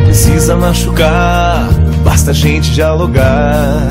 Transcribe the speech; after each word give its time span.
precisa 0.00 0.56
machucar, 0.56 1.68
basta 2.04 2.30
a 2.30 2.34
gente 2.34 2.70
dialogar. 2.72 3.88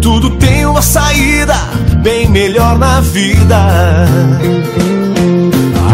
Tudo 0.00 0.30
tem 0.36 0.66
uma 0.66 0.82
saída, 0.82 1.54
bem 2.02 2.28
melhor 2.28 2.78
na 2.78 3.00
vida. 3.00 3.56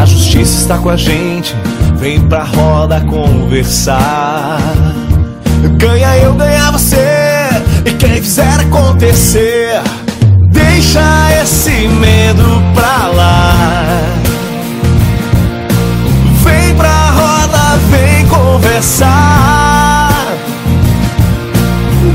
A 0.01 0.05
justiça 0.05 0.61
está 0.61 0.79
com 0.79 0.91
a 0.91 0.97
gente, 0.97 1.55
vem 1.97 2.21
pra 2.21 2.45
roda 2.45 3.01
conversar. 3.03 4.59
Ganha 5.79 6.17
eu, 6.19 6.35
ganha 6.35 6.71
você, 6.71 7.49
e 7.85 7.93
quem 7.93 8.23
fizer 8.23 8.61
acontecer, 8.61 9.81
conversar. 18.85 20.37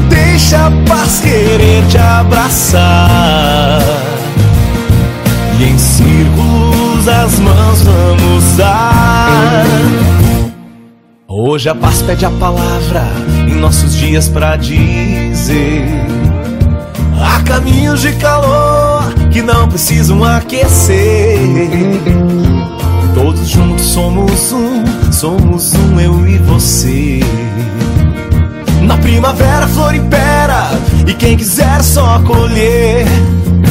Deixa 0.09 0.67
a 0.67 0.71
paz 0.87 1.19
querer 1.21 1.83
te 1.87 1.97
abraçar. 1.97 3.81
E 5.59 5.63
em 5.63 5.77
círculos 5.77 7.07
as 7.07 7.39
mãos 7.39 7.81
vamos 7.81 8.57
dar. 8.57 9.65
Hoje 11.27 11.69
a 11.69 11.75
paz 11.75 12.01
pede 12.01 12.25
a 12.25 12.31
palavra 12.31 13.03
em 13.47 13.55
nossos 13.55 13.95
dias 13.95 14.29
pra 14.29 14.55
dizer. 14.55 15.87
Há 17.21 17.41
caminhos 17.43 18.01
de 18.01 18.13
calor 18.13 19.13
que 19.31 19.41
não 19.41 19.67
precisam 19.67 20.23
aquecer. 20.23 21.39
Todos 23.13 23.49
juntos 23.49 23.85
somos 23.85 24.51
um, 24.53 24.83
somos 25.19 25.73
um, 25.73 25.99
eu 25.99 26.25
e 26.25 26.37
você. 26.37 27.19
Na 28.83 28.97
primavera 28.99 29.65
a 29.65 29.67
flor 29.67 29.93
impera 29.93 30.71
e 31.05 31.13
quem 31.13 31.35
quiser 31.35 31.83
só 31.83 32.19
colher. 32.19 33.05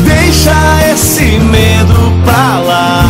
Deixa 0.04 0.52
esse 0.92 1.38
medo 1.38 2.12
pra 2.22 2.58
lá. 2.58 3.02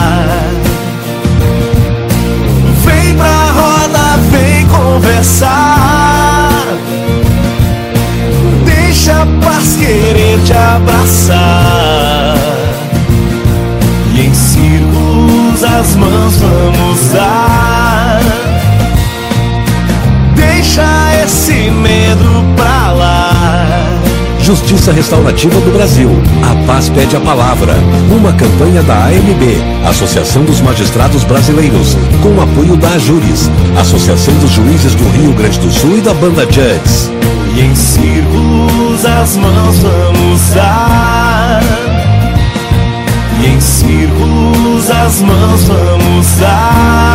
Vem 2.85 3.17
pra 3.17 3.51
roda, 3.51 4.19
vem 4.31 4.67
conversar. 4.69 6.63
Deixa 8.65 9.23
a 9.23 9.27
paz 9.45 9.77
querer 9.81 10.39
te 10.45 10.53
abraçar. 10.53 12.37
E 14.15 14.27
em 14.27 14.33
círculos 14.33 15.65
as 15.65 15.97
mãos 15.97 16.37
vamos 16.37 17.13
dar. 17.13 17.58
Justiça 24.49 24.93
Restaurativa 24.93 25.61
do 25.61 25.71
Brasil. 25.75 26.11
A 26.43 26.67
paz 26.67 26.89
pede 26.89 27.15
a 27.15 27.21
palavra. 27.21 27.75
Uma 28.11 28.33
campanha 28.33 28.83
da 28.83 29.05
AMB, 29.05 29.63
Associação 29.87 30.43
dos 30.43 30.63
Magistrados 30.63 31.23
Brasileiros, 31.23 31.99
com 32.23 32.41
apoio 32.41 32.75
da 32.75 32.89
Ajuris, 32.93 33.51
Associação 33.79 34.33
dos 34.39 34.51
Juízes 34.53 34.95
do 34.95 35.07
Rio 35.11 35.35
Grande 35.35 35.59
do 35.59 35.71
Sul 35.71 35.99
e 35.99 36.01
da 36.01 36.15
Banda 36.15 36.45
Judges. 36.45 37.11
E 37.55 37.61
em 37.61 37.75
círculos 37.75 39.05
as 39.05 39.37
mãos 39.37 39.79
vamos 39.81 40.41
dar. 40.55 41.61
E 43.43 43.49
em 43.49 43.61
círculos 43.61 44.91
as 44.91 45.21
mãos 45.21 45.65
vamos 45.65 46.27
dar. 46.39 47.08